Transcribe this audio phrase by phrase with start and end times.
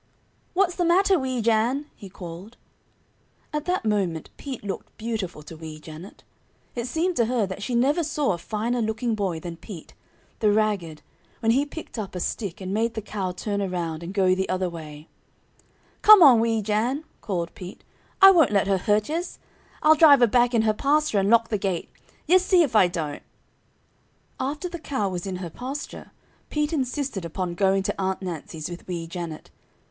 [0.55, 2.57] "What's the matter, Weejan?" he called.
[3.53, 6.23] At that moment Pete looked beautiful to Wee Janet.
[6.73, 9.93] It seemed to her that she never saw a finer looking boy than Pete,
[10.39, 11.03] the ragged,
[11.39, 14.49] when he picked up a stick and made the cow turn around and go the
[14.49, 15.07] other way.
[16.01, 17.83] [Illustration: "Janet screamed in terror."] "Come on, Weejan," called Pete.
[18.23, 19.37] "I won't let her hurt yez.
[19.83, 21.89] I'll drive her back in her pasture and lock the gate.
[22.25, 23.21] Yez see if I don't!"
[24.39, 26.09] After the cow was in her pasture
[26.49, 29.51] Pete insisted upon going to Aunt Nancy's with Wee Janet.